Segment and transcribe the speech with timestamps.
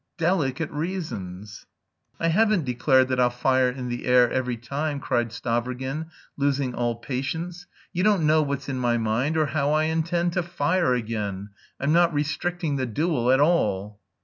[0.17, 1.67] delicate reasons."
[2.19, 6.95] "I haven't declared that I'll fire in the air every time," cried Stavrogin, losing all
[6.95, 7.67] patience.
[7.93, 11.51] "You don't know what's in my mind or how I intend to fire again....
[11.79, 13.99] I'm not restricting the duel at all."